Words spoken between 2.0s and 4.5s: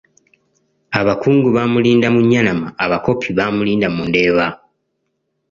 mu Nnyanama, Abakopi baamulinda mu Ndeeba.